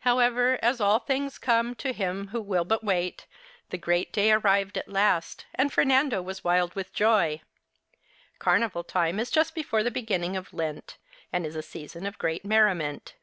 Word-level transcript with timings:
However, 0.00 0.58
as" 0.60 0.80
all 0.80 0.98
things 0.98 1.38
come 1.38 1.76
to 1.76 1.92
him 1.92 2.26
who 2.34 2.42
will 2.42 2.64
but 2.64 2.82
wait," 2.82 3.28
the 3.70 3.78
great 3.78 4.12
day 4.12 4.32
arrived 4.32 4.76
at 4.76 4.88
last, 4.88 5.46
and 5.54 5.72
Fernando 5.72 6.20
was 6.20 6.42
wild 6.42 6.74
with 6.74 6.92
joy. 6.92 7.42
Carnival 8.40 8.82
time 8.82 9.20
is 9.20 9.30
just 9.30 9.54
before 9.54 9.84
the 9.84 9.92
beginning 9.92 10.36
of 10.36 10.52
Lent, 10.52 10.98
and 11.32 11.46
is 11.46 11.54
a 11.54 11.62
season 11.62 12.06
of 12.06 12.18
great 12.18 12.44
merriment. 12.44 13.14